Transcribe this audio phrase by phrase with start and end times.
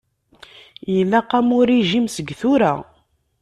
[0.97, 2.73] Ilaq-am urijim seg tura.